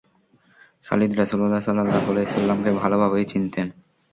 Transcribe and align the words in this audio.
খালিদ 0.85 1.11
রাসূল 1.13 1.41
সাল্লাল্লাহু 1.57 2.09
আলাইহি 2.11 2.27
ওয়াসাল্লাম-কে 2.27 2.71
ভাল 2.79 2.91
ভাবেই 3.01 3.25
চিনতেন। 3.25 3.67